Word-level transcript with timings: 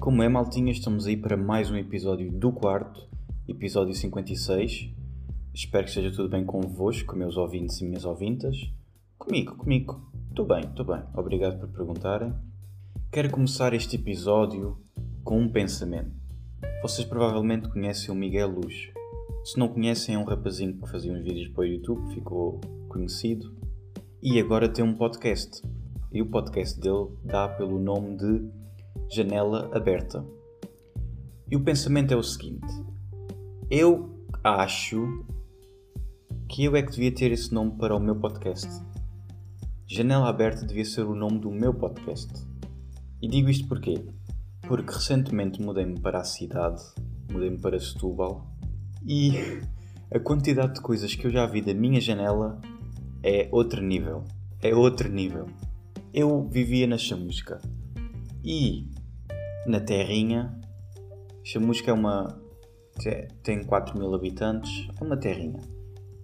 Como 0.00 0.22
é, 0.22 0.28
maltinha, 0.30 0.72
estamos 0.72 1.06
aí 1.06 1.14
para 1.14 1.36
mais 1.36 1.70
um 1.70 1.76
episódio 1.76 2.32
do 2.32 2.50
quarto, 2.50 3.06
episódio 3.46 3.94
56. 3.94 4.88
Espero 5.52 5.84
que 5.84 5.90
esteja 5.90 6.10
tudo 6.10 6.30
bem 6.30 6.42
convosco, 6.42 7.14
meus 7.14 7.36
ouvintes 7.36 7.78
e 7.82 7.84
minhas 7.84 8.06
ouvintas. 8.06 8.56
Comigo, 9.18 9.56
comigo. 9.56 10.10
Estou 10.30 10.46
bem, 10.46 10.64
estou 10.64 10.86
bem. 10.86 11.02
Obrigado 11.14 11.60
por 11.60 11.68
perguntarem. 11.68 12.32
Quero 13.12 13.28
começar 13.30 13.74
este 13.74 13.96
episódio 13.96 14.78
com 15.22 15.38
um 15.38 15.52
pensamento. 15.52 16.12
Vocês 16.80 17.06
provavelmente 17.06 17.68
conhecem 17.68 18.10
o 18.10 18.16
Miguel 18.16 18.48
Luz. 18.48 18.90
Se 19.44 19.58
não 19.58 19.68
conhecem, 19.68 20.14
é 20.14 20.18
um 20.18 20.24
rapazinho 20.24 20.80
que 20.80 20.90
fazia 20.90 21.12
uns 21.12 21.22
vídeos 21.22 21.48
para 21.48 21.60
o 21.60 21.66
YouTube, 21.66 22.14
ficou 22.14 22.58
conhecido. 22.88 23.54
E 24.22 24.40
agora 24.40 24.66
tem 24.66 24.82
um 24.82 24.94
podcast. 24.94 25.62
E 26.10 26.22
o 26.22 26.30
podcast 26.30 26.80
dele 26.80 27.10
dá 27.22 27.48
pelo 27.48 27.78
nome 27.78 28.16
de 28.16 28.59
Janela 29.12 29.68
Aberta. 29.74 30.24
E 31.50 31.56
o 31.56 31.64
pensamento 31.64 32.14
é 32.14 32.16
o 32.16 32.22
seguinte: 32.22 32.72
eu 33.68 34.08
acho 34.44 35.24
que 36.48 36.64
eu 36.64 36.76
é 36.76 36.82
que 36.82 36.92
devia 36.92 37.12
ter 37.12 37.32
esse 37.32 37.52
nome 37.52 37.72
para 37.72 37.96
o 37.96 37.98
meu 37.98 38.14
podcast. 38.14 38.68
Janela 39.84 40.28
Aberta 40.28 40.64
devia 40.64 40.84
ser 40.84 41.02
o 41.02 41.16
nome 41.16 41.40
do 41.40 41.50
meu 41.50 41.74
podcast. 41.74 42.32
E 43.20 43.26
digo 43.26 43.50
isto 43.50 43.66
porquê? 43.66 44.00
Porque 44.62 44.92
recentemente 44.92 45.60
mudei-me 45.60 45.98
para 45.98 46.20
a 46.20 46.24
cidade, 46.24 46.80
mudei-me 47.32 47.58
para 47.58 47.80
Setúbal 47.80 48.46
e 49.04 49.32
a 50.14 50.20
quantidade 50.20 50.74
de 50.74 50.80
coisas 50.80 51.16
que 51.16 51.26
eu 51.26 51.30
já 51.32 51.46
vi 51.46 51.60
da 51.60 51.74
minha 51.74 52.00
janela 52.00 52.60
é 53.24 53.48
outro 53.50 53.82
nível. 53.82 54.22
É 54.62 54.72
outro 54.72 55.10
nível. 55.10 55.46
Eu 56.14 56.46
vivia 56.48 56.86
na 56.86 56.96
Chamusca 56.96 57.60
e 58.44 58.88
na 59.70 59.80
Terrinha. 59.80 60.58
Chamusca 61.42 61.90
é 61.90 61.94
uma. 61.94 62.38
tem 63.42 63.64
4 63.64 63.98
mil 63.98 64.14
habitantes, 64.14 64.88
é 65.00 65.04
uma 65.04 65.16
terrinha. 65.16 65.60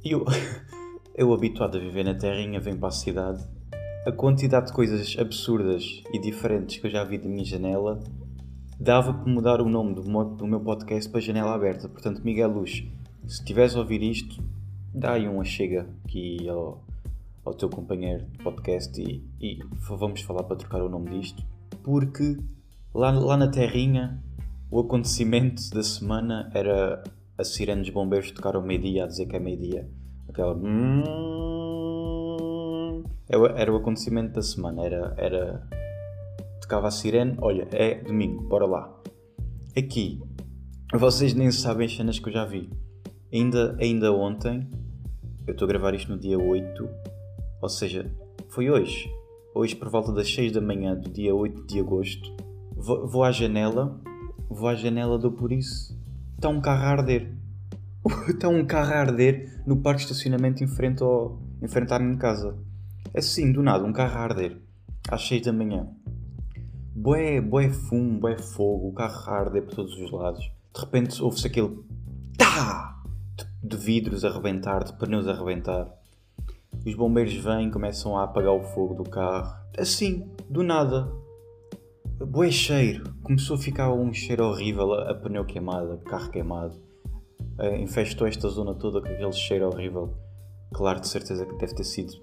E 0.05 0.13
eu, 0.13 0.25
eu 1.17 1.33
habituado 1.33 1.79
a 1.79 1.81
viver 1.81 2.05
na 2.05 2.15
Terrinha, 2.15 2.61
venho 2.61 2.79
para 2.79 2.89
a 2.89 2.93
cidade. 2.93 3.43
A 4.07 4.13
quantidade 4.13 4.67
de 4.67 4.73
coisas 4.73 5.17
absurdas 5.19 6.03
e 6.13 6.21
diferentes 6.21 6.79
que 6.79 6.87
eu 6.87 6.91
já 6.91 7.03
vi 7.03 7.19
da 7.19 7.29
minha 7.29 7.45
janela 7.45 8.01
dava 8.79 9.13
para 9.15 9.33
mudar 9.33 9.61
o 9.61 9.69
nome 9.69 9.95
do, 9.95 10.03
do 10.03 10.47
meu 10.47 10.61
podcast 10.61 11.11
para 11.11 11.21
Janela 11.21 11.55
Aberta. 11.55 11.89
Portanto, 11.89 12.23
Miguel 12.23 12.51
Luz, 12.51 12.85
se 13.27 13.41
estiveres 13.41 13.75
a 13.75 13.81
ouvir 13.81 14.03
isto, 14.03 14.41
dá 14.95 15.15
aí 15.15 15.27
uma 15.27 15.45
chega 15.45 15.89
aqui 16.05 16.49
ao, 16.49 16.85
ao 17.45 17.55
teu 17.55 17.69
companheiro 17.69 18.27
de 18.27 18.39
podcast 18.39 19.01
e, 19.01 19.25
e, 19.41 19.59
vamos 19.89 20.21
falar 20.21 20.45
para 20.45 20.57
trocar 20.57 20.83
o 20.83 20.89
nome 20.89 21.19
disto. 21.19 21.43
Porque 21.83 22.37
lá, 22.97 23.11
lá 23.11 23.37
na 23.37 23.49
Terrinha, 23.49 24.23
o 24.71 24.81
acontecimento 24.81 25.71
da 25.71 25.83
semana 25.83 26.51
era 26.55 27.05
a 27.37 27.45
sirene 27.45 27.83
dos 27.83 27.91
bombeiros 27.91 28.31
tocar 28.31 28.57
ao 28.57 28.63
meio-dia 28.63 29.05
a 29.05 29.07
dizer 29.07 29.27
que 29.27 29.37
é 29.37 29.39
meio-dia. 29.39 29.89
Aquela. 30.29 30.59
Era 33.29 33.73
o 33.73 33.77
acontecimento 33.77 34.35
da 34.35 34.43
semana. 34.43 34.83
Era, 34.83 35.15
era 35.19 35.69
tocava 36.61 36.89
a 36.89 36.91
sirene, 36.91 37.37
olha, 37.39 37.69
é 37.71 37.97
domingo, 37.97 38.43
bora 38.49 38.67
lá. 38.67 39.03
Aqui, 39.77 40.23
vocês 40.95 41.35
nem 41.35 41.51
sabem 41.51 41.87
as 41.87 41.95
cenas 41.95 42.19
que 42.19 42.29
eu 42.29 42.33
já 42.33 42.45
vi. 42.47 42.71
Ainda, 43.33 43.77
ainda 43.79 44.13
ontem, 44.13 44.67
eu 45.47 45.53
estou 45.53 45.67
a 45.67 45.69
gravar 45.69 45.95
isto 45.95 46.11
no 46.11 46.19
dia 46.19 46.39
8, 46.39 46.89
ou 47.61 47.69
seja, 47.69 48.11
foi 48.49 48.71
hoje. 48.71 49.11
Hoje, 49.55 49.77
por 49.77 49.91
volta 49.91 50.13
das 50.13 50.33
6 50.33 50.53
da 50.53 50.61
manhã 50.61 50.95
do 50.95 51.11
dia 51.11 51.35
8 51.35 51.67
de 51.67 51.81
agosto, 51.81 52.46
vou, 52.77 53.09
vou 53.09 53.25
à 53.25 53.33
janela, 53.33 54.01
vou 54.49 54.69
à 54.69 54.75
janela 54.75 55.19
do 55.19 55.33
por 55.33 55.51
isso. 55.51 55.99
Está 56.37 56.49
um 56.49 56.61
carro 56.61 56.85
a 56.85 56.89
arder. 56.89 57.35
Está 58.29 58.49
um 58.49 58.65
carro 58.65 58.93
a 58.93 58.99
arder 58.99 59.63
no 59.67 59.79
parque 59.79 60.05
de 60.05 60.13
estacionamento 60.13 60.63
em 60.63 60.69
frente, 60.69 61.03
ao, 61.03 61.41
em 61.61 61.67
frente 61.67 61.93
à 61.93 61.99
minha 61.99 62.17
casa. 62.17 62.57
É 63.13 63.19
assim, 63.19 63.51
do 63.51 63.63
nada, 63.63 63.85
um 63.85 63.93
carro 63.93 64.19
a 64.19 64.21
arder. 64.21 64.61
Às 65.09 65.27
6 65.27 65.47
da 65.47 65.53
manhã 65.53 65.89
bué, 66.97 67.43
bué 67.43 67.69
fumo, 67.69 68.19
bué 68.19 68.39
fogo, 68.39 68.89
o 68.89 68.93
carro 68.93 69.31
arde 69.31 69.61
por 69.61 69.75
todos 69.75 69.95
os 69.99 70.11
lados. 70.11 70.51
De 70.75 70.81
repente 70.81 71.23
ouve-se 71.23 71.47
aquele 71.47 71.85
tá 72.39 73.03
de 73.63 73.77
vidros 73.77 74.25
a 74.25 74.33
rebentar, 74.33 74.83
de 74.83 74.95
pneus 74.95 75.29
a 75.29 75.35
rebentar. 75.35 75.89
Os 76.85 76.95
bombeiros 76.95 77.35
vêm, 77.35 77.71
começam 77.71 78.17
a 78.17 78.25
apagar 78.25 78.53
o 78.53 78.63
fogo 78.63 78.95
do 78.95 79.09
carro. 79.09 79.55
Assim, 79.77 80.31
do 80.49 80.63
nada. 80.63 81.13
Bué 82.19 82.51
cheiro. 82.51 83.13
Começou 83.23 83.57
a 83.57 83.59
ficar 83.59 83.93
um 83.93 84.11
cheiro 84.11 84.47
horrível 84.47 84.95
a, 84.95 85.15
pneu 85.15 85.45
queimado, 85.45 85.99
carro 85.99 86.31
queimado. 86.31 86.81
Uh, 87.59 87.77
infestou 87.79 88.27
esta 88.27 88.49
zona 88.49 88.75
toda 88.75 89.03
com 89.03 89.09
aquele 89.09 89.33
cheiro 89.33 89.67
horrível. 89.67 90.15
Claro, 90.73 91.01
de 91.01 91.09
certeza 91.09 91.45
que 91.45 91.55
deve 91.57 91.75
ter 91.75 91.85
sido. 91.85 92.15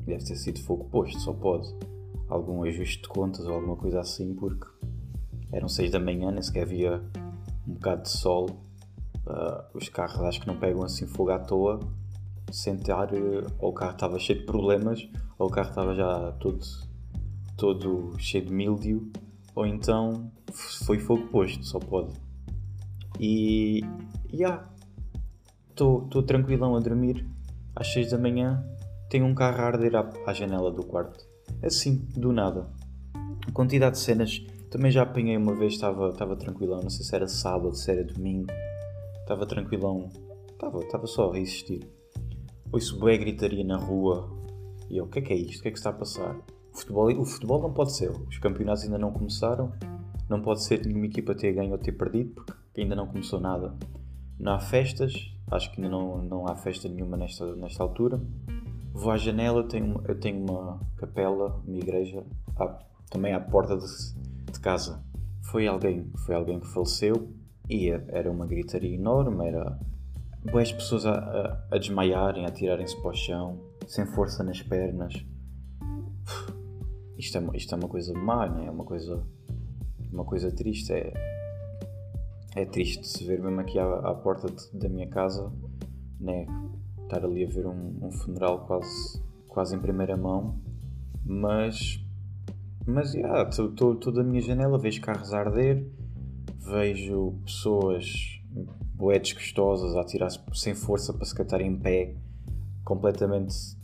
Deve 0.00 0.22
ter 0.22 0.36
sido 0.36 0.60
fogo 0.60 0.84
posto, 0.90 1.18
só 1.20 1.32
pode 1.32 1.74
algum 2.28 2.64
ajuste 2.64 3.02
de 3.02 3.08
contas 3.08 3.46
ou 3.46 3.54
alguma 3.54 3.76
coisa 3.76 4.00
assim, 4.00 4.34
porque 4.34 4.66
eram 5.52 5.68
6 5.68 5.90
da 5.90 5.98
manhã, 5.98 6.30
nem 6.30 6.42
sequer 6.42 6.64
havia 6.64 7.02
um 7.66 7.72
bocado 7.72 8.02
de 8.02 8.10
sol. 8.10 8.46
Uh, 9.26 9.74
os 9.74 9.88
carros 9.88 10.20
acho 10.20 10.40
que 10.40 10.46
não 10.46 10.58
pegam 10.58 10.82
assim 10.82 11.06
fogo 11.06 11.30
à 11.30 11.38
toa. 11.38 11.80
Sentar, 12.50 13.08
ou 13.58 13.70
o 13.70 13.72
carro 13.72 13.92
estava 13.92 14.18
cheio 14.18 14.40
de 14.40 14.44
problemas, 14.44 15.08
ou 15.38 15.48
o 15.48 15.50
carro 15.50 15.70
estava 15.70 15.94
já 15.94 16.32
todo, 16.32 16.58
todo 17.62 18.16
cheio 18.18 18.44
de 18.44 18.52
mildio, 18.52 19.08
ou 19.54 19.64
então 19.64 20.32
foi 20.84 20.98
fogo 20.98 21.28
posto, 21.28 21.64
só 21.64 21.78
pode. 21.78 22.12
E. 23.20 23.84
já. 24.34 24.68
Estou 25.70 26.22
tranquilão 26.24 26.74
a 26.76 26.80
dormir 26.80 27.24
às 27.76 27.92
6 27.92 28.10
da 28.10 28.18
manhã. 28.18 28.66
Tenho 29.08 29.26
um 29.26 29.34
carro 29.34 29.62
a 29.62 29.66
arder 29.66 29.94
à, 29.94 30.10
à 30.26 30.32
janela 30.32 30.72
do 30.72 30.84
quarto 30.84 31.24
assim, 31.62 32.04
do 32.16 32.32
nada. 32.32 32.68
Quantidade 33.54 33.96
de 33.96 34.02
cenas, 34.02 34.44
também 34.68 34.90
já 34.90 35.02
apanhei 35.02 35.36
uma 35.36 35.54
vez, 35.54 35.74
estava, 35.74 36.08
estava 36.08 36.34
tranquilão, 36.34 36.80
não 36.82 36.90
sei 36.90 37.04
se 37.04 37.14
era 37.14 37.28
sábado, 37.28 37.76
se 37.76 37.90
era 37.92 38.02
domingo, 38.02 38.48
estava 39.20 39.46
tranquilão, 39.46 40.08
estava, 40.50 40.80
estava 40.80 41.06
só 41.06 41.32
a 41.32 41.38
existir. 41.38 41.88
Ouço 42.72 42.98
boé 42.98 43.16
gritaria 43.16 43.64
na 43.64 43.76
rua 43.76 44.28
e 44.90 44.96
eu, 44.96 45.04
o 45.04 45.08
que 45.08 45.20
é 45.20 45.22
que 45.22 45.32
é 45.32 45.36
isto? 45.36 45.60
O 45.60 45.62
que 45.62 45.68
é 45.68 45.70
que 45.70 45.78
está 45.78 45.90
a 45.90 45.94
passar? 45.94 46.36
O 46.72 46.78
futebol, 46.78 47.20
o 47.20 47.24
futebol 47.24 47.60
não 47.60 47.72
pode 47.72 47.94
ser, 47.94 48.10
os 48.10 48.38
campeonatos 48.38 48.84
ainda 48.84 48.98
não 48.98 49.12
começaram, 49.12 49.72
não 50.28 50.40
pode 50.40 50.64
ser 50.64 50.84
nenhuma 50.86 51.06
equipa 51.06 51.34
ter 51.34 51.52
ganho 51.52 51.72
ou 51.72 51.78
ter 51.78 51.92
perdido, 51.92 52.32
porque 52.32 52.80
ainda 52.80 52.96
não 52.96 53.06
começou 53.06 53.38
nada. 53.38 53.74
Não 54.38 54.52
há 54.52 54.58
festas, 54.58 55.12
acho 55.50 55.70
que 55.70 55.80
ainda 55.80 55.90
não, 55.94 56.22
não 56.22 56.48
há 56.48 56.56
festa 56.56 56.88
nenhuma 56.88 57.16
nesta, 57.16 57.54
nesta 57.56 57.82
altura. 57.82 58.20
Vou 58.94 59.10
à 59.10 59.18
janela, 59.18 59.62
tenho, 59.64 60.02
eu 60.08 60.18
tenho 60.18 60.42
uma 60.42 60.80
capela, 60.96 61.60
uma 61.66 61.76
igreja, 61.76 62.24
à, 62.56 62.78
também 63.10 63.34
à 63.34 63.40
porta 63.40 63.76
de, 63.76 64.52
de, 64.52 64.58
casa. 64.60 65.04
Foi 65.42 65.66
alguém, 65.66 66.10
foi 66.24 66.34
alguém 66.34 66.58
que 66.58 66.66
faleceu 66.68 67.30
e 67.68 67.90
era 67.90 68.30
uma 68.30 68.46
gritaria 68.46 68.94
enorme, 68.94 69.46
era 69.46 69.78
boas 70.50 70.72
pessoas 70.72 71.04
a, 71.04 71.12
a, 71.12 71.74
a 71.76 71.78
desmaiarem, 71.78 72.46
a 72.46 72.50
tirarem-se 72.50 72.96
para 73.00 73.10
o 73.10 73.14
chão, 73.14 73.60
sem 73.86 74.06
força 74.06 74.42
nas 74.42 74.62
pernas. 74.62 75.24
Isto 77.22 77.38
é, 77.38 77.56
isto 77.56 77.72
é 77.72 77.78
uma 77.78 77.88
coisa 77.88 78.12
má, 78.14 78.48
né? 78.48 78.66
é 78.66 78.70
uma 78.70 78.84
coisa, 78.84 79.24
uma 80.12 80.24
coisa 80.24 80.50
triste. 80.50 80.92
É, 80.92 81.12
é 82.56 82.64
triste 82.64 83.06
se 83.06 83.24
ver 83.24 83.40
mesmo 83.40 83.60
aqui 83.60 83.78
à, 83.78 83.84
à 83.84 84.12
porta 84.12 84.48
de, 84.50 84.76
da 84.76 84.88
minha 84.88 85.06
casa, 85.08 85.52
né? 86.18 86.46
estar 87.00 87.24
ali 87.24 87.44
a 87.44 87.48
ver 87.48 87.64
um, 87.64 87.98
um 88.02 88.10
funeral 88.10 88.66
quase, 88.66 89.22
quase 89.46 89.76
em 89.76 89.78
primeira 89.78 90.16
mão, 90.16 90.58
mas 91.24 92.04
mas 92.84 93.14
estou 93.14 93.94
yeah, 93.94 94.12
da 94.12 94.24
minha 94.24 94.40
janela, 94.40 94.76
vejo 94.76 95.00
carros 95.00 95.32
a 95.32 95.38
arder, 95.38 95.86
vejo 96.58 97.34
pessoas 97.44 98.42
bué 98.96 99.20
desgostosas 99.20 99.94
a 99.94 100.02
tirar-se 100.04 100.40
sem 100.54 100.74
força 100.74 101.12
para 101.12 101.24
se 101.24 101.32
catar 101.32 101.60
em 101.60 101.76
pé, 101.76 102.16
completamente 102.84 103.80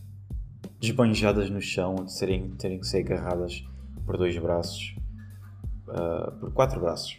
desbanjadas 0.80 1.50
no 1.50 1.60
chão, 1.60 1.94
de 1.96 2.12
serem, 2.12 2.50
terem 2.50 2.78
que 2.78 2.86
ser 2.86 2.98
agarradas 2.98 3.64
por 4.06 4.16
dois 4.16 4.36
braços, 4.38 4.96
uh, 5.88 6.32
por 6.38 6.52
quatro 6.52 6.80
braços, 6.80 7.18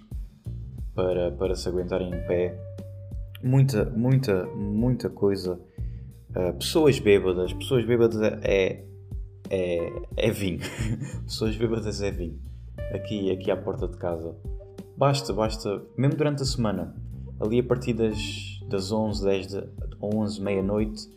para, 0.95 1.31
para 1.31 1.55
se 1.55 1.67
aguentarem 1.67 2.09
em 2.09 2.27
pé. 2.27 2.57
Muita, 3.43 3.85
muita, 3.85 4.45
muita 4.47 5.09
coisa 5.09 5.59
Uh, 6.29 6.53
pessoas 6.53 6.99
bêbadas, 6.99 7.51
pessoas 7.53 7.83
bêbadas 7.83 8.21
é, 8.43 8.85
é, 9.49 9.91
é 10.15 10.31
vinho. 10.31 10.59
pessoas 11.25 11.55
bêbadas 11.55 12.03
é 12.03 12.11
vinho. 12.11 12.39
Aqui, 12.93 13.31
aqui 13.31 13.49
à 13.49 13.57
porta 13.57 13.87
de 13.87 13.97
casa. 13.97 14.35
Basta, 14.95 15.33
basta, 15.33 15.81
mesmo 15.97 16.15
durante 16.15 16.43
a 16.43 16.45
semana, 16.45 16.95
ali 17.39 17.59
a 17.59 17.63
partir 17.63 17.93
das, 17.93 18.15
das 18.69 18.91
11, 18.91 19.25
10, 19.25 19.47
de, 19.47 19.69
11, 19.99 20.41
meia-noite, 20.41 21.09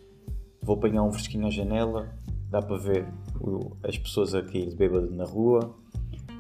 vou 0.63 0.77
apanhar 0.77 1.03
um 1.03 1.13
fresquinho 1.13 1.47
à 1.47 1.51
janela, 1.51 2.09
dá 2.49 2.63
para 2.63 2.77
ver 2.77 3.07
o, 3.41 3.77
as 3.83 3.99
pessoas 3.99 4.35
aqui 4.35 4.67
de 4.67 4.77
bêbado 4.77 5.11
na 5.11 5.25
rua. 5.25 5.75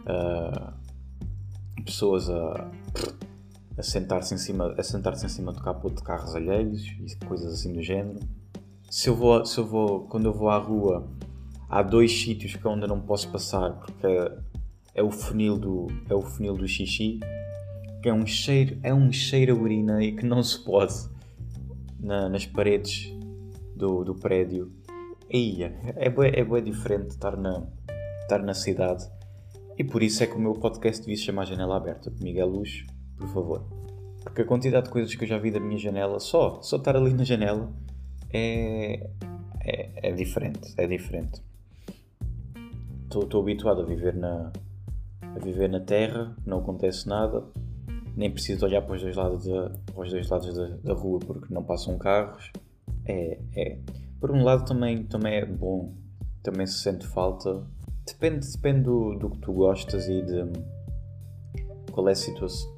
Uh, 0.03 0.83
pessoas 1.85 2.31
a, 2.31 2.71
a 3.77 3.83
sentar-se 3.83 4.35
em 4.35 4.39
cima, 4.39 4.75
a 4.79 4.83
sentar-se 4.83 5.27
em 5.27 5.29
cima 5.29 5.53
do 5.53 5.61
capô 5.61 5.91
de 5.91 6.03
carros 6.03 6.35
alheios 6.35 6.87
e 6.87 7.17
coisas 7.27 7.53
assim 7.53 7.73
do 7.73 7.83
género. 7.83 8.21
Se 8.89 9.09
eu 9.09 9.17
vou, 9.17 9.45
se 9.45 9.59
eu 9.59 9.67
vou, 9.67 10.07
quando 10.07 10.27
eu 10.27 10.33
vou 10.33 10.49
à 10.49 10.59
rua, 10.59 11.09
há 11.69 11.83
dois 11.83 12.13
sítios 12.13 12.55
que 12.55 12.69
ainda 12.69 12.87
não 12.87 13.01
posso 13.01 13.29
passar 13.31 13.73
porque 13.73 14.07
é, 14.07 14.39
é 14.97 15.03
o 15.03 15.11
funil 15.11 15.59
do 15.59 15.89
é 16.09 16.15
o 16.15 16.21
funil 16.21 16.57
do 16.57 16.69
xixi, 16.69 17.19
que 18.03 18.09
é 18.09 18.13
um 18.13 18.27
cheiro, 18.27 18.79
é 18.83 18.93
um 18.93 19.11
cheiro 19.11 19.57
a 19.57 19.59
urina 19.59 20.05
e 20.05 20.13
que 20.13 20.25
não 20.27 20.43
se 20.43 20.59
pode 20.63 20.95
na, 21.99 22.29
nas 22.29 22.45
paredes 22.45 23.13
do, 23.83 24.05
do 24.05 24.15
prédio. 24.15 24.73
E 25.29 25.65
é, 25.65 25.95
é, 25.97 26.07
é 26.07 26.45
bem 26.45 26.63
diferente 26.63 27.11
estar 27.11 27.37
na, 27.37 27.67
estar 28.23 28.41
na 28.43 28.55
cidade. 28.55 29.05
E 29.77 29.83
por 29.83 30.03
isso 30.03 30.23
é 30.23 30.27
que 30.27 30.37
o 30.37 30.39
meu 30.39 30.55
podcast 30.55 31.01
devia 31.01 31.17
se 31.17 31.25
chamar 31.25 31.47
Janela 31.47 31.77
Aberta, 31.77 32.13
Miguel 32.21 32.49
Luz, 32.49 32.87
por 33.19 33.29
favor. 33.29 33.67
Porque 34.23 34.43
a 34.43 34.45
quantidade 34.45 34.85
de 34.85 34.91
coisas 34.93 35.13
que 35.15 35.25
eu 35.25 35.29
já 35.29 35.39
vi 35.39 35.51
da 35.51 35.59
minha 35.59 35.79
janela, 35.79 36.21
só, 36.21 36.63
só 36.63 36.77
estar 36.77 36.97
ali 36.97 37.13
na 37.13 37.25
janela, 37.25 37.73
é, 38.33 39.11
é, 39.65 40.11
é 40.11 40.13
diferente, 40.13 40.73
é 40.77 40.87
diferente. 40.87 41.43
Estou 43.05 43.41
habituado 43.41 43.83
a 43.83 43.85
viver 43.85 44.15
na 44.15 44.53
a 45.35 45.39
viver 45.39 45.69
na 45.69 45.81
terra, 45.81 46.37
não 46.45 46.59
acontece 46.59 47.09
nada, 47.09 47.43
nem 48.15 48.31
preciso 48.31 48.67
olhar 48.67 48.83
para 48.83 48.97
os 48.97 49.03
dois 49.03 49.17
lados 49.17 49.47
para 49.87 50.03
os 50.03 50.11
dois 50.11 50.29
lados 50.29 50.55
da, 50.55 50.67
da 50.85 50.93
rua 50.93 51.19
porque 51.21 51.53
não 51.53 51.65
passam 51.65 51.99
carros. 51.99 52.53
É, 53.07 53.39
é. 53.57 53.79
Por 54.21 54.31
um 54.31 54.43
lado 54.43 54.65
também, 54.65 55.05
também 55.05 55.35
é 55.35 55.45
bom, 55.45 55.95
também 56.43 56.67
se 56.67 56.81
sente 56.81 57.07
falta. 57.07 57.67
Depende, 58.07 58.51
depende 58.51 58.83
do, 58.83 59.15
do 59.15 59.31
que 59.31 59.39
tu 59.39 59.53
gostas 59.53 60.09
e 60.09 60.23
de 60.23 60.53
qual 61.91 62.09
é 62.09 62.13
a 62.13 62.17
situação. 62.17 62.71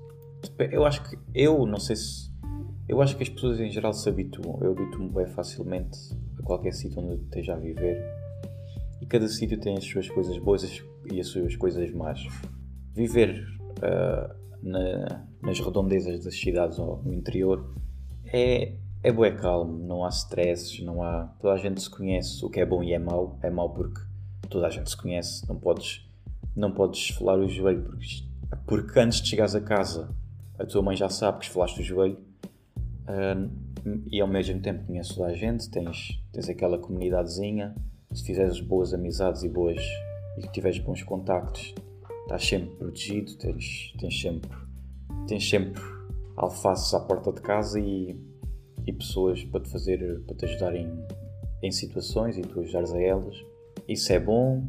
Eu 0.70 0.84
acho 0.84 1.02
que 1.08 1.18
eu 1.34 1.66
não 1.66 1.78
sei 1.78 1.96
se 1.96 2.34
eu 2.86 3.00
acho 3.00 3.16
que 3.16 3.22
as 3.22 3.28
pessoas 3.30 3.58
em 3.60 3.70
geral 3.70 3.92
se 3.92 4.08
habituam. 4.08 4.58
Eu 4.62 4.72
habituo-me 4.72 5.10
bem 5.10 5.26
facilmente 5.26 5.98
a 6.38 6.42
qualquer 6.42 6.72
sítio 6.72 7.00
onde 7.00 7.22
esteja 7.24 7.54
a 7.54 7.58
viver. 7.58 7.98
E 9.00 9.06
cada 9.06 9.26
sítio 9.26 9.58
tem 9.58 9.76
as 9.76 9.84
suas 9.84 10.08
coisas 10.10 10.38
boas 10.38 10.82
e 11.10 11.20
as 11.20 11.28
suas 11.28 11.56
coisas 11.56 11.90
más. 11.92 12.20
Viver 12.94 13.42
uh, 13.78 14.34
na, 14.62 15.26
nas 15.42 15.58
redondezas 15.60 16.24
das 16.24 16.38
cidades 16.38 16.78
ou 16.78 17.02
no 17.02 17.12
interior 17.12 17.74
é, 18.26 18.74
é 19.04 19.12
bué 19.12 19.30
calmo, 19.30 19.78
não 19.86 20.04
há 20.04 20.08
stresses, 20.08 20.82
não 20.82 21.02
há. 21.02 21.26
Toda 21.38 21.54
a 21.54 21.56
gente 21.56 21.80
se 21.80 21.90
conhece 21.90 22.44
o 22.44 22.50
que 22.50 22.58
é 22.58 22.66
bom 22.66 22.82
e 22.82 22.92
é 22.92 22.98
mau. 22.98 23.38
É 23.42 23.50
mau 23.50 23.70
porque 23.70 24.00
toda 24.50 24.66
a 24.66 24.70
gente 24.70 24.90
se 24.90 24.96
conhece, 24.96 25.46
não 25.48 25.56
podes, 25.56 26.08
não 26.56 26.72
podes 26.72 27.00
esfolar 27.00 27.38
o 27.38 27.48
joelho 27.48 27.82
porque, 27.82 28.06
porque 28.66 28.98
antes 28.98 29.20
de 29.20 29.28
chegares 29.28 29.54
a 29.54 29.60
casa 29.60 30.08
a 30.58 30.64
tua 30.64 30.82
mãe 30.82 30.96
já 30.96 31.08
sabe 31.08 31.38
que 31.38 31.44
esfolaste 31.44 31.80
o 31.80 31.84
joelho 31.84 32.18
Uh, 33.04 33.50
e 34.10 34.20
ao 34.20 34.26
mesmo 34.26 34.60
tempo 34.60 34.86
conheces 34.86 35.14
toda 35.14 35.28
a 35.28 35.34
gente, 35.34 35.68
tens, 35.70 36.22
tens 36.32 36.48
aquela 36.48 36.78
comunidadezinha. 36.78 37.74
Se 38.12 38.24
fizeres 38.24 38.60
boas 38.60 38.94
amizades 38.94 39.42
e 39.42 39.48
boas 39.48 39.78
e 40.38 40.48
tiveres 40.52 40.78
bons 40.78 41.02
contactos, 41.02 41.74
estás 42.22 42.46
sempre 42.46 42.70
protegido, 42.76 43.36
tens, 43.36 43.92
tens 43.98 44.20
sempre 44.20 44.50
tens 45.26 45.48
sempre 45.48 45.82
alfaces 46.36 46.94
à 46.94 47.00
porta 47.00 47.32
de 47.32 47.40
casa 47.40 47.78
e, 47.78 48.16
e 48.86 48.92
pessoas 48.92 49.42
para 49.44 49.60
te 49.60 49.70
fazer 49.70 50.22
para 50.26 50.36
te 50.36 50.44
ajudarem 50.44 50.90
em, 51.62 51.70
situações 51.72 52.36
e 52.36 52.42
tu 52.42 52.60
ajudares 52.60 52.92
a 52.92 53.00
elas. 53.00 53.36
Isso 53.88 54.12
é 54.12 54.20
bom, 54.20 54.64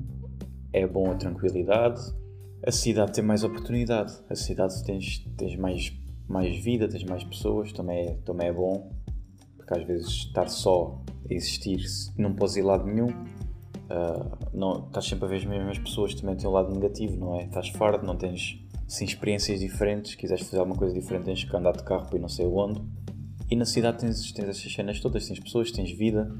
é 0.71 0.85
bom 0.87 1.11
a 1.11 1.15
tranquilidade. 1.15 2.01
A 2.65 2.71
cidade 2.71 3.13
tem 3.13 3.23
mais 3.23 3.43
oportunidade, 3.43 4.13
a 4.29 4.35
cidade 4.35 4.83
tens, 4.83 5.19
tens 5.37 5.55
mais 5.55 5.93
mais 6.27 6.57
vida, 6.57 6.87
tens 6.87 7.03
mais 7.03 7.23
pessoas, 7.23 7.71
também 7.71 8.07
é, 8.07 8.11
também 8.25 8.47
é 8.47 8.53
bom, 8.53 8.89
porque 9.57 9.73
às 9.73 9.85
vezes 9.85 10.07
estar 10.07 10.47
só 10.47 10.99
a 11.29 11.33
existir, 11.33 11.83
não 12.17 12.33
podes 12.33 12.55
ir 12.55 12.63
lado 12.63 12.85
nenhum, 12.85 13.09
uh, 13.09 14.37
não, 14.53 14.87
estás 14.87 15.05
sempre 15.05 15.25
a 15.25 15.27
ver 15.27 15.37
as 15.37 15.45
mesmas 15.45 15.77
pessoas, 15.77 16.13
também 16.15 16.35
tem 16.35 16.49
um 16.49 16.53
lado 16.53 16.73
negativo, 16.73 17.17
não 17.17 17.39
é? 17.39 17.45
Estás 17.45 17.69
fardo, 17.69 18.05
não 18.05 18.15
tens 18.15 18.59
sim, 18.87 19.05
experiências 19.05 19.59
diferentes, 19.59 20.11
se 20.11 20.17
quiseres 20.17 20.45
fazer 20.45 20.59
alguma 20.59 20.77
coisa 20.77 20.93
diferente 20.93 21.25
tens 21.25 21.43
que 21.43 21.55
andar 21.55 21.73
de 21.73 21.83
carro 21.83 22.07
ir 22.13 22.19
não 22.19 22.29
sei 22.29 22.45
onde. 22.45 22.81
E 23.49 23.55
na 23.55 23.65
cidade 23.65 23.99
tens, 23.99 24.31
tens 24.31 24.49
essas 24.49 24.73
cenas 24.73 24.99
todas, 24.99 25.27
tens 25.27 25.39
pessoas, 25.39 25.71
tens 25.71 25.91
vida, 25.91 26.31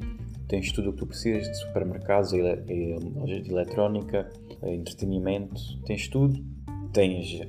tens 0.47 0.71
tudo 0.71 0.89
o 0.89 0.93
que 0.93 0.99
tu 0.99 1.07
precisas 1.07 1.43
de 1.43 1.55
supermercados, 1.59 2.31
lojas 2.31 3.43
de 3.43 3.51
eletrónica, 3.51 4.29
entretenimento, 4.63 5.61
tens 5.85 6.07
tudo. 6.07 6.43
Tens 6.91 7.41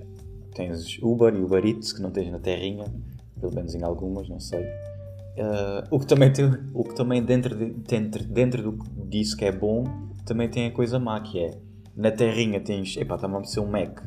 tens 0.56 0.98
Uber 1.02 1.34
e 1.34 1.42
Uber 1.42 1.64
Eats 1.64 1.92
que 1.92 2.00
não 2.00 2.10
tens 2.10 2.32
na 2.32 2.38
terrinha, 2.38 2.84
pelo 3.38 3.54
menos 3.54 3.74
em 3.74 3.84
algumas, 3.84 4.28
não 4.28 4.40
sei. 4.40 4.62
Uh, 4.62 5.84
o 5.90 6.00
que 6.00 6.06
também, 6.06 6.32
tem, 6.32 6.50
o 6.72 6.82
que 6.82 6.94
também 6.94 7.22
dentro, 7.22 7.54
de, 7.54 7.66
dentro, 7.74 8.24
dentro 8.24 8.72
do, 8.72 9.04
disso 9.04 9.36
que 9.36 9.44
é 9.44 9.52
bom, 9.52 9.84
também 10.24 10.48
tem 10.48 10.66
a 10.66 10.70
coisa 10.70 10.98
má 10.98 11.20
que 11.20 11.38
é 11.38 11.58
na 11.94 12.10
terrinha 12.10 12.58
tens, 12.58 12.96
epá, 12.96 13.16
está-me 13.16 13.36
a 13.36 13.44
ser 13.44 13.60
um 13.60 13.70
Mac. 13.70 14.00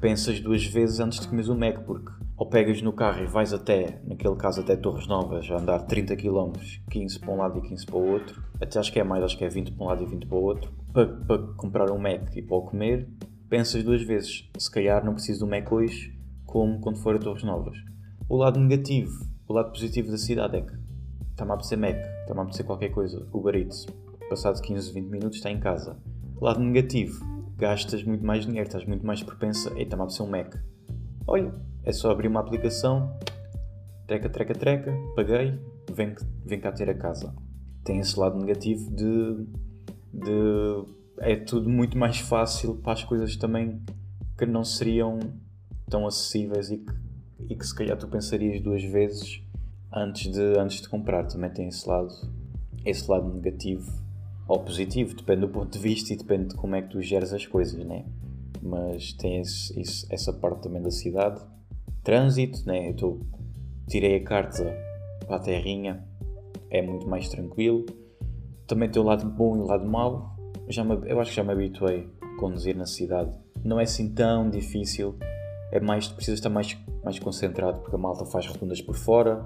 Pensas 0.00 0.40
duas 0.40 0.64
vezes 0.64 0.98
antes 0.98 1.20
de 1.20 1.28
comeres 1.28 1.48
o 1.48 1.54
Mac, 1.54 1.80
porque 1.84 2.10
ou 2.42 2.46
pegas 2.46 2.82
no 2.82 2.92
carro 2.92 3.22
e 3.22 3.26
vais 3.28 3.52
até, 3.52 4.00
naquele 4.04 4.34
caso 4.34 4.62
até 4.62 4.74
Torres 4.74 5.06
Novas, 5.06 5.48
a 5.48 5.58
andar 5.58 5.78
30 5.82 6.16
km, 6.16 6.50
15 6.90 7.20
para 7.20 7.30
um 7.30 7.36
lado 7.36 7.60
e 7.60 7.68
15 7.68 7.86
para 7.86 7.94
o 7.94 8.10
outro, 8.10 8.42
até 8.60 8.80
acho 8.80 8.92
que 8.92 8.98
é 8.98 9.04
mais, 9.04 9.22
acho 9.22 9.38
que 9.38 9.44
é 9.44 9.48
20 9.48 9.70
para 9.70 9.84
um 9.84 9.88
lado 9.88 10.02
e 10.02 10.06
20 10.06 10.26
para 10.26 10.36
o 10.36 10.42
outro, 10.42 10.72
para, 10.92 11.06
para 11.06 11.38
comprar 11.56 11.88
um 11.92 11.98
Mac 11.98 12.34
e 12.34 12.42
para 12.42 12.56
o 12.56 12.62
comer, 12.62 13.08
pensas 13.48 13.84
duas 13.84 14.02
vezes. 14.02 14.50
Se 14.58 14.68
calhar 14.68 15.04
não 15.04 15.14
preciso 15.14 15.46
do 15.46 15.46
Mac 15.46 15.70
hoje, 15.70 16.18
como 16.44 16.80
quando 16.80 16.98
for 16.98 17.14
a 17.14 17.18
Torres 17.20 17.44
Novas. 17.44 17.76
O 18.28 18.36
lado 18.36 18.58
negativo, 18.58 19.24
o 19.46 19.52
lado 19.52 19.70
positivo 19.70 20.10
da 20.10 20.18
cidade 20.18 20.56
é 20.56 20.62
que 20.62 20.72
está-me 21.30 21.52
a 21.52 21.54
apetecer 21.54 21.78
Mac, 21.78 21.96
está-me 22.22 22.40
a 22.40 22.42
apetecer 22.42 22.66
qualquer 22.66 22.88
coisa, 22.88 23.24
Uber 23.32 23.54
Eats, 23.54 23.86
passado 24.28 24.60
15, 24.60 24.92
20 24.92 25.06
minutos 25.08 25.36
está 25.36 25.48
em 25.48 25.60
casa. 25.60 25.96
Lado 26.40 26.58
negativo, 26.58 27.24
gastas 27.56 28.02
muito 28.02 28.26
mais 28.26 28.44
dinheiro, 28.44 28.66
estás 28.66 28.84
muito 28.84 29.06
mais 29.06 29.22
propensa, 29.22 29.68
está-me 29.78 30.02
a 30.02 30.04
apetecer 30.06 30.26
um 30.26 30.28
Mac. 30.28 30.56
Olha, 31.24 31.54
é 31.84 31.92
só 31.92 32.10
abrir 32.10 32.28
uma 32.28 32.40
aplicação, 32.40 33.16
treca, 34.06 34.28
treca, 34.28 34.54
treca, 34.54 34.92
paguei, 35.14 35.58
vem, 35.90 36.14
vem 36.44 36.60
cá 36.60 36.72
ter 36.72 36.88
a 36.88 36.94
casa. 36.94 37.34
Tem 37.84 37.98
esse 37.98 38.18
lado 38.18 38.38
negativo 38.38 38.90
de, 38.94 39.46
de 40.12 40.84
é 41.18 41.36
tudo 41.36 41.68
muito 41.68 41.96
mais 41.96 42.18
fácil 42.18 42.76
para 42.76 42.92
as 42.92 43.04
coisas 43.04 43.36
também 43.36 43.80
que 44.38 44.46
não 44.46 44.64
seriam 44.64 45.18
tão 45.88 46.06
acessíveis 46.06 46.70
e 46.70 46.78
que, 46.78 46.92
e 47.50 47.56
que 47.56 47.66
se 47.66 47.74
calhar 47.74 47.96
tu 47.96 48.08
pensarias 48.08 48.60
duas 48.60 48.82
vezes 48.82 49.42
antes 49.92 50.30
de, 50.30 50.58
antes 50.58 50.80
de 50.80 50.88
comprar. 50.88 51.26
Também 51.26 51.50
tem 51.50 51.68
esse 51.68 51.88
lado, 51.88 52.08
esse 52.84 53.10
lado 53.10 53.32
negativo 53.32 54.02
ou 54.48 54.60
positivo, 54.60 55.14
depende 55.14 55.42
do 55.42 55.48
ponto 55.48 55.70
de 55.70 55.78
vista 55.78 56.12
e 56.12 56.16
depende 56.16 56.48
de 56.48 56.54
como 56.56 56.74
é 56.74 56.82
que 56.82 56.88
tu 56.88 57.00
geres 57.00 57.32
as 57.32 57.46
coisas, 57.46 57.84
né? 57.84 58.04
Mas 58.60 59.12
tem 59.12 59.40
esse, 59.40 59.78
esse, 59.80 60.06
essa 60.12 60.32
parte 60.32 60.62
também 60.62 60.82
da 60.82 60.90
cidade. 60.90 61.40
Trânsito, 62.02 62.66
né? 62.66 62.90
Eu 62.90 62.96
tô, 62.96 63.20
tirei 63.88 64.16
a 64.16 64.24
carta 64.24 64.64
para 65.26 65.36
a 65.36 65.40
terrinha, 65.40 66.04
é 66.70 66.82
muito 66.82 67.08
mais 67.08 67.28
tranquilo. 67.28 67.86
Também 68.66 68.90
tem 68.90 69.00
o 69.00 69.04
lado 69.04 69.28
bom 69.28 69.56
e 69.56 69.60
o 69.60 69.64
lado 69.64 69.84
mau 69.86 70.32
já 70.68 70.84
me, 70.84 70.98
eu 71.08 71.20
acho 71.20 71.30
que 71.30 71.36
já 71.36 71.44
me 71.44 71.52
habituei 71.52 72.08
a 72.20 72.36
conduzir 72.38 72.76
na 72.76 72.86
cidade. 72.86 73.36
Não 73.64 73.78
é 73.78 73.84
assim 73.84 74.12
tão 74.12 74.50
difícil, 74.50 75.16
é 75.70 75.80
mais, 75.80 76.08
precisas 76.08 76.38
estar 76.38 76.50
mais, 76.50 76.76
mais 77.04 77.18
concentrado 77.18 77.80
porque 77.80 77.94
a 77.94 77.98
malta 77.98 78.24
faz 78.24 78.46
rotundas 78.46 78.80
por 78.80 78.96
fora, 78.96 79.44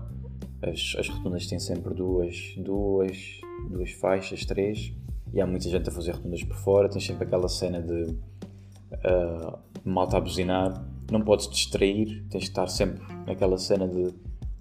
as, 0.62 0.96
as 0.98 1.08
rotundas 1.08 1.46
têm 1.46 1.58
sempre 1.58 1.94
duas, 1.94 2.54
duas, 2.58 3.40
duas 3.70 3.90
faixas, 3.92 4.44
três, 4.44 4.92
e 5.32 5.40
há 5.40 5.46
muita 5.46 5.68
gente 5.68 5.88
a 5.88 5.92
fazer 5.92 6.12
rotundas 6.12 6.42
por 6.44 6.56
fora, 6.56 6.88
tens 6.88 7.04
sempre 7.04 7.24
aquela 7.24 7.48
cena 7.48 7.82
de 7.82 8.02
uh, 8.02 9.58
malta 9.84 10.16
a 10.16 10.20
buzinar, 10.20 10.72
não 11.12 11.20
podes 11.22 11.48
distrair, 11.48 12.24
tens 12.30 12.44
de 12.44 12.48
estar 12.50 12.68
sempre 12.68 13.02
naquela 13.26 13.58
cena 13.58 13.86
de 13.86 14.14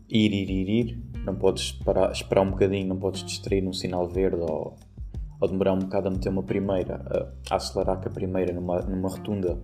ir, 0.09 0.33
ir, 0.33 0.49
ir, 0.49 0.69
ir, 0.69 1.03
não 1.25 1.35
podes 1.35 1.71
parar, 1.71 2.11
esperar 2.11 2.41
um 2.41 2.51
bocadinho, 2.51 2.87
não 2.87 2.97
podes 2.97 3.23
distrair 3.23 3.61
num 3.61 3.73
sinal 3.73 4.07
verde 4.07 4.41
ou 4.41 4.75
ou 5.39 5.47
demorar 5.47 5.73
um 5.73 5.79
bocado 5.79 6.07
a 6.07 6.11
meter 6.11 6.29
uma 6.29 6.43
primeira, 6.43 7.31
a, 7.49 7.55
acelerar 7.55 8.01
com 8.01 8.09
a 8.09 8.11
primeira 8.11 8.53
numa, 8.53 8.81
numa 8.81 9.09
rotunda, 9.09 9.59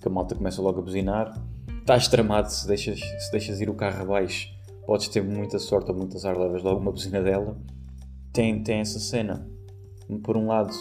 que 0.00 0.08
a 0.08 0.10
malta 0.10 0.34
começa 0.34 0.60
logo 0.60 0.80
a 0.80 0.82
buzinar, 0.82 1.40
estás 1.80 2.08
tramado 2.08 2.50
se 2.50 2.66
deixas, 2.66 3.00
se 3.00 3.30
deixas 3.30 3.60
ir 3.60 3.70
o 3.70 3.74
carro 3.74 4.02
abaixo, 4.02 4.48
podes 4.86 5.08
ter 5.08 5.22
muita 5.22 5.58
sorte 5.58 5.90
ou 5.90 5.96
muito 5.96 6.16
azar, 6.16 6.36
levas 6.36 6.62
logo 6.62 6.80
uma 6.80 6.90
buzina 6.90 7.22
dela. 7.22 7.56
Tem, 8.32 8.62
tem 8.62 8.80
essa 8.80 8.98
cena. 8.98 9.46
Por 10.24 10.36
um 10.36 10.48
lado, 10.48 10.72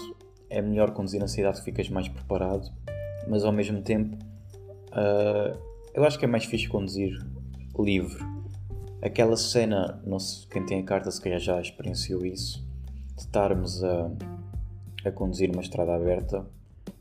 é 0.49 0.61
melhor 0.61 0.91
conduzir 0.91 1.19
na 1.19 1.27
cidade, 1.27 1.61
ficas 1.61 1.89
mais 1.89 2.07
preparado, 2.07 2.69
mas 3.27 3.45
ao 3.45 3.51
mesmo 3.51 3.81
tempo, 3.81 4.17
uh, 4.91 5.57
eu 5.93 6.03
acho 6.03 6.17
que 6.17 6.25
é 6.25 6.27
mais 6.27 6.45
fixe 6.45 6.67
conduzir 6.67 7.17
livre. 7.77 8.23
Aquela 9.01 9.35
cena, 9.35 10.01
não 10.05 10.19
sei, 10.19 10.47
quem 10.49 10.65
tem 10.65 10.79
a 10.79 10.83
carta 10.83 11.09
se 11.09 11.19
calhar 11.19 11.39
já 11.39 11.59
experienciou 11.59 12.25
isso, 12.25 12.63
de 13.15 13.21
estarmos 13.21 13.83
a, 13.83 14.11
a 15.05 15.11
conduzir 15.11 15.51
uma 15.51 15.61
estrada 15.61 15.95
aberta, 15.95 16.45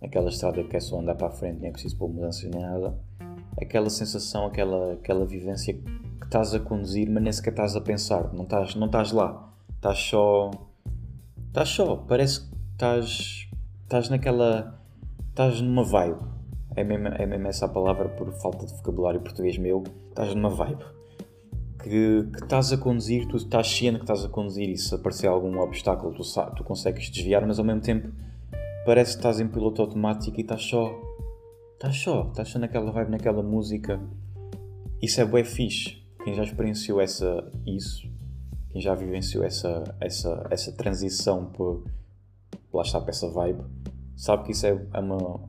aquela 0.03 0.31
estrada 0.31 0.65
que 0.65 0.77
é 0.77 0.81
só 0.81 1.01
andar 1.01 1.15
para 1.15 1.29
a 1.29 1.31
frente, 1.31 1.61
nem 1.61 1.69
é 1.69 1.73
preciso 1.73 1.99
pôr 1.99 2.09
mudanças 2.09 2.51
nem 2.51 2.63
nada, 2.63 2.99
aquela 3.61 3.91
sensação, 3.91 4.47
aquela, 4.47 4.95
aquela 4.95 5.27
vivência 5.27 5.75
que 5.75 6.25
estás 6.25 6.55
a 6.55 6.61
conduzir, 6.61 7.11
mas 7.11 7.23
nem 7.23 7.33
sequer 7.33 7.51
estás 7.51 7.77
a 7.77 7.81
pensar, 7.81 8.33
não 8.33 8.45
estás, 8.45 8.75
não 8.75 8.87
estás 8.87 9.13
lá, 9.13 9.53
estás 9.77 9.99
só. 9.99 10.51
Estás 11.49 11.69
só, 11.69 11.97
parece 11.97 12.41
que 12.41 12.57
estás, 12.73 13.49
estás 13.83 14.09
naquela. 14.09 14.81
estás 15.31 15.61
numa 15.61 15.83
vibe. 15.83 16.40
É 16.77 16.85
mesmo, 16.85 17.09
é 17.09 17.27
mesmo 17.27 17.49
essa 17.49 17.67
a 17.67 17.69
palavra 17.69 18.09
por 18.09 18.31
falta 18.41 18.65
de 18.65 18.73
vocabulário 18.75 19.21
português 19.21 19.59
meu, 19.59 19.83
estás 20.09 20.35
numa 20.35 20.51
vibe. 20.51 20.85
Que, 21.83 22.25
que 22.33 22.43
estás 22.43 22.73
a 22.73 22.77
conduzir, 22.77 23.27
tu 23.27 23.37
estás 23.37 23.67
ciente 23.67 23.99
que 23.99 24.05
estás 24.05 24.25
a 24.25 24.29
conduzir 24.29 24.69
e 24.69 24.77
se 24.77 24.95
aparecer 24.95 25.29
algum 25.29 25.59
obstáculo 25.61 26.15
tu, 26.15 26.23
tu 26.57 26.63
consegues 26.63 27.09
desviar, 27.09 27.47
mas 27.47 27.59
ao 27.59 27.65
mesmo 27.65 27.81
tempo 27.81 28.09
parece 28.85 29.13
que 29.13 29.19
estás 29.19 29.41
em 29.41 29.49
piloto 29.49 29.81
automático 29.81 30.37
e 30.39 30.43
estás 30.43 30.63
só 30.63 30.95
Estás 31.81 31.97
só, 31.97 32.29
estás 32.29 32.49
só 32.51 32.59
naquela 32.59 32.93
vibe, 32.93 33.13
naquela 33.13 33.43
música. 33.43 33.99
Isso 35.01 35.19
é 35.19 35.25
bué 35.25 35.43
fixe. 35.43 36.03
Quem 36.23 36.35
já 36.35 36.43
experienciou 36.43 37.01
essa, 37.01 37.51
isso, 37.67 38.07
quem 38.69 38.83
já 38.83 38.95
vivenciou 38.95 39.43
essa, 39.43 39.83
essa, 39.99 40.47
essa 40.51 40.73
transição 40.73 41.47
por, 41.47 41.83
lá 42.71 42.83
está 42.83 43.01
para 43.01 43.09
essa 43.09 43.31
vibe, 43.31 43.65
sabe 44.15 44.45
que 44.45 44.53
isso 44.53 44.67
é, 44.67 44.87
é 44.93 45.01
uma, 45.01 45.41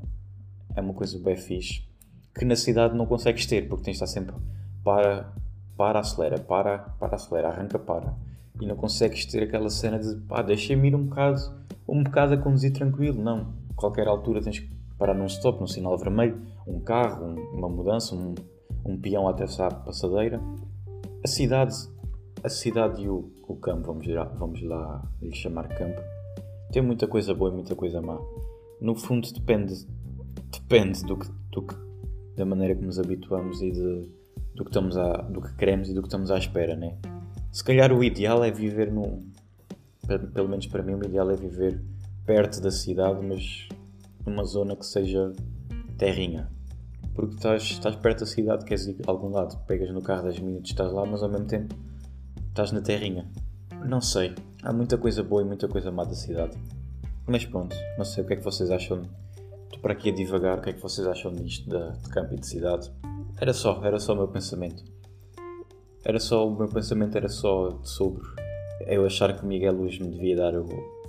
é 0.75 0.82
uma 0.82 0.94
coisa 0.94 1.18
bem 1.20 1.36
fixe 1.36 1.92
que 2.38 2.46
na 2.46 2.56
cidade 2.56 2.96
não 2.96 3.06
consegues 3.06 3.46
ter, 3.46 3.68
porque 3.68 3.86
tens 3.86 3.98
de 3.98 4.04
estar 4.04 4.08
sempre 4.08 4.36
para, 4.84 5.32
para, 5.78 6.00
acelera, 6.00 6.40
para, 6.40 6.80
para, 7.00 7.16
acelera, 7.16 7.50
arranca, 7.50 7.78
para. 7.78 8.16
E 8.60 8.66
não 8.66 8.75
consegues 8.75 9.25
ter 9.25 9.44
aquela 9.44 9.70
cena 9.70 10.00
de 10.00 10.16
pá, 10.28 10.42
deixa-me 10.42 10.88
ir 10.88 10.96
um 10.96 11.06
bocado, 11.06 11.42
um 11.88 12.04
bocado 12.04 12.34
a 12.34 12.38
conduzir 12.38 12.72
tranquilo. 12.72 13.22
Não, 13.22 13.54
a 13.70 13.74
qualquer 13.75 14.08
altura 14.08 14.42
tens 14.42 14.60
que 14.60 14.70
parar 14.98 15.13
num 15.13 15.25
stop, 15.25 15.60
num 15.60 15.68
sinal 15.68 15.98
vermelho, 15.98 16.42
um 16.66 16.80
carro, 16.80 17.25
um, 17.25 17.36
uma 17.58 17.68
mudança, 17.68 18.16
um, 18.16 18.36
um 18.86 18.98
peão 18.98 19.28
a 19.28 19.32
atravessar 19.32 19.72
a 19.72 19.75
passadeira. 19.75 20.40
A 21.24 21.28
cidade, 21.28 21.75
a 22.44 22.50
cidade 22.50 23.04
e 23.04 23.10
o, 23.10 23.32
o 23.48 23.56
campo, 23.56 23.88
vamos 23.88 24.08
vamos 24.38 24.62
lá 24.63 25.04
lhe 25.22 25.36
chamar 25.36 25.68
campo, 25.68 26.01
tem 26.72 26.82
muita 26.82 27.08
coisa 27.08 27.34
boa 27.34 27.51
e 27.51 27.54
muita 27.54 27.75
coisa 27.75 28.01
má. 28.01 28.20
No 28.80 28.96
fundo 28.96 29.32
depende, 29.32 29.86
depende 30.51 31.03
do 31.03 31.17
que, 31.17 31.27
do 31.51 31.62
que, 31.63 31.75
da 32.36 32.46
maneira 32.46 32.75
que 32.75 32.84
nos 32.84 33.00
habituamos 33.00 33.62
e 33.62 33.72
de, 33.72 34.10
do, 34.55 34.63
que 34.63 34.70
estamos 34.70 34.98
a, 34.98 35.17
do 35.17 35.41
que 35.41 35.53
queremos 35.55 35.89
e 35.89 35.93
do 35.93 36.01
que 36.01 36.08
estamos 36.08 36.31
à 36.31 36.38
espera, 36.38 36.75
né? 36.75 36.98
Se 37.51 37.63
calhar 37.63 37.91
o 37.91 38.03
ideal 38.03 38.43
é 38.43 38.51
viver 38.51 38.91
num. 38.91 39.29
Pelo 40.34 40.50
menos 40.50 40.67
para 40.67 40.84
mim, 40.84 40.93
o 40.93 41.05
ideal 41.05 41.29
é 41.31 41.36
viver 41.36 41.81
perto 42.25 42.62
da 42.62 42.72
cidade, 42.72 43.25
mas 43.25 43.70
numa 44.25 44.43
zona 44.43 44.75
que 44.75 44.86
seja 44.86 45.34
terrinha. 45.98 46.50
Porque 47.13 47.36
estás, 47.36 47.63
estás 47.63 47.96
perto 47.96 48.22
da 48.22 48.25
cidade, 48.25 48.65
queres 48.65 48.88
ir 48.88 48.98
a 49.05 49.12
algum 49.12 49.29
lado, 49.29 49.58
pegas 49.65 49.91
no 49.91 50.01
carro 50.01 50.24
10 50.24 50.39
minutos, 50.39 50.72
estás 50.72 50.91
lá, 50.91 51.05
mas 51.05 51.22
ao 51.22 51.29
mesmo 51.29 51.46
tempo 51.46 51.75
estás 52.48 52.72
na 52.72 52.81
terrinha. 52.81 53.29
Não 53.86 54.00
sei, 54.00 54.34
há 54.63 54.72
muita 54.72 54.98
coisa 54.98 55.24
boa 55.24 55.41
e 55.41 55.46
muita 55.46 55.67
coisa 55.67 55.91
má 55.91 56.03
da 56.03 56.15
cidade. 56.15 56.58
Mas 57.27 57.46
pronto, 57.46 57.75
não 57.98 58.05
sei 58.05 58.24
o 58.24 58.27
que 58.27 58.34
é 58.34 58.36
que 58.38 58.43
vocês 58.43 58.72
acham. 58.72 59.03
Estou 59.72 59.80
para 59.82 59.94
aqui 59.94 60.10
a 60.10 60.13
divagar, 60.13 60.60
o 60.60 60.62
que 60.62 60.72
é 60.72 60.74
que 60.74 60.82
vocês 60.82 61.08
acham 61.08 61.32
disto 61.32 61.70
de, 61.70 62.01
de 62.01 62.10
campo 62.10 62.34
e 62.34 62.38
de 62.38 62.46
cidade. 62.46 62.92
Era 63.40 63.54
só, 63.54 63.82
era 63.86 64.00
só 64.00 64.13
o 64.13 64.18
meu 64.18 64.28
pensamento. 64.28 64.84
Era 66.04 66.20
só, 66.20 66.46
o 66.46 66.54
meu 66.54 66.68
pensamento 66.68 67.16
era 67.16 67.30
só 67.30 67.80
sobre 67.82 68.22
eu 68.86 69.06
achar 69.06 69.34
que 69.34 69.46
Miguel 69.46 69.74
Luz 69.74 69.98
me 69.98 70.10
devia 70.10 70.36
dar 70.36 70.56
o, 70.56 70.66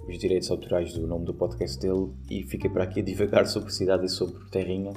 os 0.08 0.16
direitos 0.16 0.48
autorais 0.48 0.94
do 0.94 1.08
nome 1.08 1.24
do 1.24 1.34
podcast 1.34 1.76
dele 1.80 2.12
e 2.30 2.44
fiquei 2.44 2.70
para 2.70 2.84
aqui 2.84 3.00
a 3.00 3.02
divagar 3.02 3.46
sobre 3.46 3.72
cidade 3.72 4.06
e 4.06 4.08
sobre 4.08 4.38
terrinha. 4.48 4.92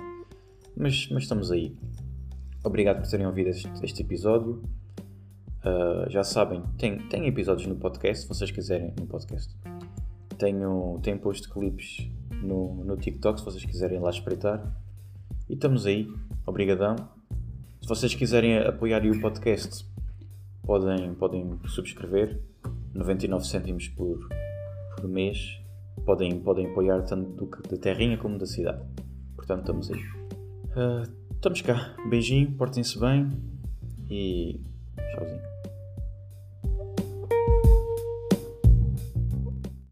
Mas, 0.78 1.10
mas 1.10 1.24
estamos 1.24 1.52
aí. 1.52 1.76
Obrigado 2.64 3.02
por 3.02 3.10
terem 3.10 3.26
ouvido 3.26 3.50
este, 3.50 3.68
este 3.82 4.04
episódio. 4.04 4.62
Uh, 5.66 6.08
já 6.12 6.24
sabem, 6.24 6.62
tem, 6.78 7.00
tem 7.10 7.26
episódios 7.26 7.68
no 7.68 7.76
podcast, 7.76 8.22
se 8.22 8.30
vocês 8.30 8.52
quiserem, 8.52 8.94
no 9.00 9.08
podcast. 9.08 9.52
Tenho, 10.38 11.00
tenho 11.02 11.18
posto 11.18 11.50
clipes 11.50 12.08
no, 12.46 12.84
no 12.84 12.96
TikTok, 12.96 13.40
se 13.40 13.46
vocês 13.46 13.66
quiserem 13.66 14.00
lá 14.00 14.10
espreitar. 14.10 14.64
E 15.50 15.54
estamos 15.54 15.86
aí. 15.86 16.08
Obrigadão. 16.46 16.96
Se 17.82 17.88
vocês 17.88 18.16
quiserem 18.16 18.58
apoiar 18.60 19.06
o 19.06 19.20
podcast, 19.20 19.86
podem, 20.64 21.14
podem 21.16 21.60
subscrever. 21.68 22.40
99 22.94 23.46
cêntimos 23.46 23.90
por, 23.90 24.30
por 24.96 25.08
mês 25.08 25.60
podem, 26.04 26.40
podem 26.40 26.68
apoiar 26.68 27.02
tanto 27.04 27.46
da 27.70 27.78
terrinha 27.78 28.18
como 28.18 28.38
da 28.38 28.46
cidade. 28.46 28.82
Portanto, 29.36 29.62
estamos 29.62 29.92
aí. 29.92 30.02
Uh, 30.76 31.34
estamos 31.34 31.62
cá. 31.62 31.96
Beijinho, 32.10 32.52
portem-se 32.54 33.00
bem 33.00 33.32
e 34.10 34.60
tchauzinho. 35.14 35.55